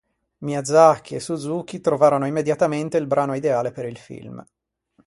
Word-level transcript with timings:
Miyazaki 0.39 1.13
e 1.13 1.19
Suzuki 1.19 1.79
trovarono 1.79 2.25
immediatamente 2.25 2.97
il 2.97 3.05
brano 3.05 3.35
ideale 3.35 3.69
per 3.71 3.85
il 3.85 3.97
film. 3.97 4.43